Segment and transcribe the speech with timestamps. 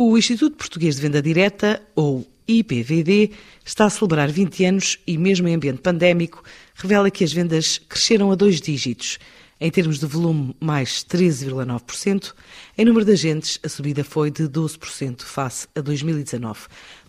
[0.00, 3.32] O Instituto Português de Venda Direta, ou IPVD,
[3.64, 6.44] está a celebrar 20 anos e, mesmo em ambiente pandémico,
[6.76, 9.18] revela que as vendas cresceram a dois dígitos.
[9.60, 12.32] Em termos de volume, mais 13,9%.
[12.78, 16.60] Em número de agentes, a subida foi de 12% face a 2019.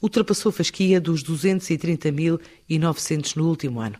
[0.01, 3.97] Ultrapassou a fasquia dos 230.900 no último ano.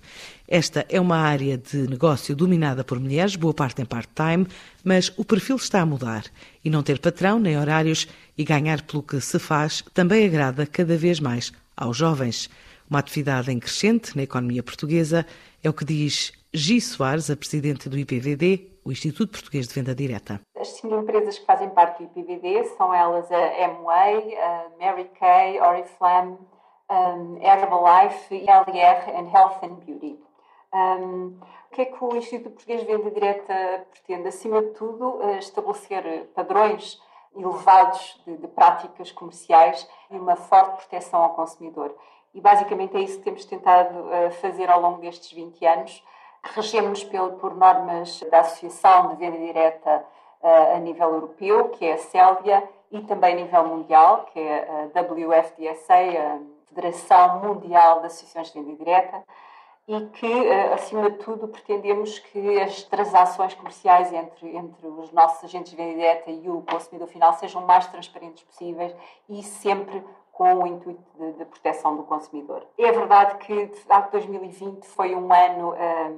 [0.52, 4.48] Esta é uma área de negócio dominada por mulheres, boa parte em part-time,
[4.84, 6.24] mas o perfil está a mudar.
[6.66, 10.98] E não ter patrão nem horários e ganhar pelo que se faz também agrada cada
[10.98, 12.50] vez mais aos jovens.
[12.90, 15.24] Uma atividade em crescente na economia portuguesa
[15.64, 19.94] é o que diz Gi Soares, a presidente do IPVD, o Instituto Português de Venda
[19.94, 20.42] Direta.
[20.60, 25.60] As cinco empresas que fazem parte do IPVD são elas a Amway, a Mary Kay,
[25.60, 26.40] Oriflame,
[26.90, 30.18] um, Herbalife, LR and Health and Beauty.
[30.74, 31.40] Um,
[31.72, 34.28] o que é que o Instituto Português de Venda Direta pretende?
[34.28, 37.02] Acima de tudo, eh, estabelecer padrões
[37.36, 41.96] elevados de, de práticas comerciais e uma forte proteção ao consumidor.
[42.34, 46.04] E basicamente é isso que temos tentado uh, fazer ao longo destes 20 anos.
[46.44, 50.06] Regemos por normas da Associação de Venda Direta
[50.42, 54.90] uh, a nível europeu, que é a CELDIA, e também a nível mundial, que é
[54.96, 59.24] a WFDSA, a Federação Mundial de Associações de Venda Direta
[59.90, 65.44] e que, eh, acima de tudo, pretendemos que as transações comerciais entre, entre os nossos
[65.44, 68.96] agentes de venda direta e o consumidor final sejam mais transparentes possíveis
[69.28, 72.68] e sempre com o intuito de, proteção do consumidor.
[72.78, 76.10] É verdade que, de facto, 2020 foi um ano uh,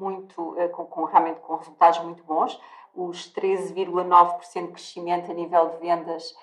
[0.00, 2.60] muito, uh, com, com, realmente com resultados muito bons.
[2.92, 6.34] Os 13,9% de crescimento a nível de vendas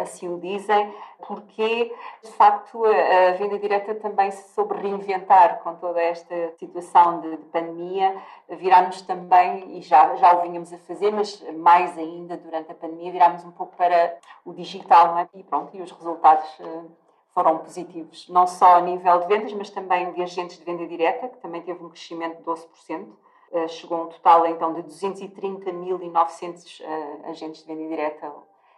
[0.00, 0.92] assim o dizem,
[1.26, 7.36] porque de facto a, venda direta também se soube reinventar com toda esta situação de,
[7.36, 8.16] de pandemia.
[8.48, 13.12] Virámos também, e já, já o vínhamos a fazer, mas mais ainda durante a pandemia,
[13.12, 15.28] virámos um pouco para o digital, é?
[15.34, 16.90] E pronto, e os resultados uh,
[17.32, 21.28] foram positivos, não só a nível de vendas, mas também de agentes de venda direta,
[21.28, 23.06] que também teve um crescimento de 12%.
[23.52, 26.82] Uh, chegou a um total então de 230.900
[27.24, 28.32] agentes de venda direta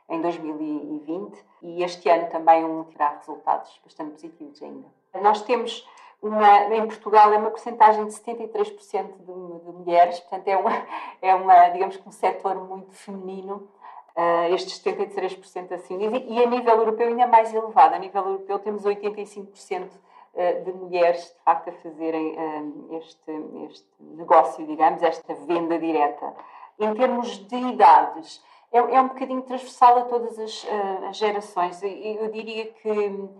[0.08, 4.86] em 2020 e este ano também um terá resultados bastante positivos ainda.
[5.20, 5.88] Nós temos
[6.20, 10.86] uma, em Portugal é uma porcentagem de 73% de, de mulheres, portanto é uma,
[11.20, 13.68] é uma, digamos que um setor muito feminino,
[14.16, 15.98] uh, estes 73% assim,
[16.28, 19.88] e a nível europeu ainda mais elevado, a nível europeu temos 85%
[20.36, 23.30] eh, de mulheres de facto a fazerem uh, este,
[23.70, 26.34] este negócio, digamos, esta venda direta.
[26.76, 28.42] Em termos de idades,
[28.74, 31.80] é, é um bocadinho transversal a todas as, uh, as gerações.
[31.80, 33.30] Eu, eu, diria que uh,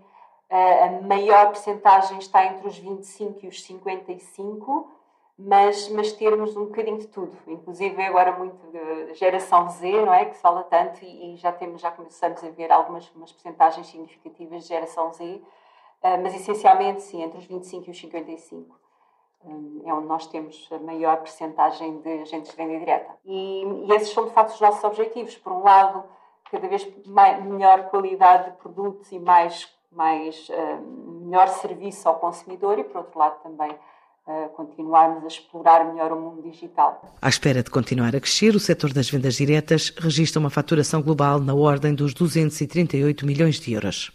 [0.49, 4.89] a maior percentagem está entre os 25 e os 55,
[5.37, 7.37] mas, mas termos um bocadinho de tudo.
[7.49, 10.25] Inclusive agora muito de geração Z, não é?
[10.27, 13.89] Que se fala tanto e, e já, temos, já começamos a ver algumas umas percentagens
[13.89, 15.43] significativas de geração Z,
[16.23, 18.84] mas essencialmente sim, entre os 25 e os 55
[19.84, 23.10] é onde nós temos a maior percentagem de agentes de venda direta.
[23.25, 25.37] E, e, esses são, de facto, os nossos objetivos.
[25.37, 26.05] Por um lado,
[26.50, 32.78] cada vez mais, melhor qualidade de produtos e mais, mais uh, melhor serviço ao consumidor
[32.78, 37.03] e, por outro lado, também uh, continuarmos a explorar melhor o mundo digital.
[37.21, 41.38] À espera de continuar a crescer, o setor das vendas diretas registra uma faturação global
[41.38, 44.12] na ordem dos 238 milhões de euros.